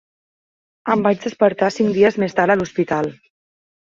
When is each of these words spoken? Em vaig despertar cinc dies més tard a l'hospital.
Em 0.93 1.03
vaig 1.07 1.19
despertar 1.25 1.69
cinc 1.77 1.93
dies 1.97 2.17
més 2.23 2.35
tard 2.39 2.53
a 2.53 2.57
l'hospital. 2.61 3.13